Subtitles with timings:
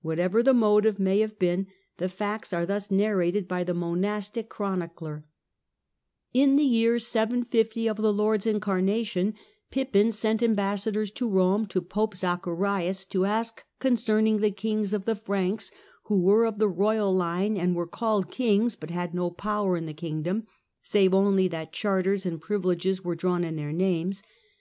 [0.00, 1.68] Whatever the motive may have been,
[1.98, 5.24] the facts are thus narrated by the monastic chronic ler:—
[6.34, 9.34] Pippin," In the year 750 of the Lord's incarnation,
[9.70, 14.92] Pippin Franks, 750 sent ambassadors to Rome to Pope Zacharias, to ask concerning the kings
[14.92, 15.70] of the Franks
[16.06, 19.86] who were of the royal line and were called kings, but had no power in
[19.86, 20.44] the kingdom,
[20.80, 24.24] save only that charters and privileges were drawn in their names.